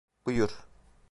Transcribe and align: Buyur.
Buyur. 0.25 0.51